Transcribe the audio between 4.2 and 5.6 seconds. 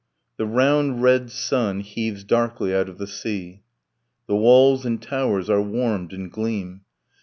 The walls and towers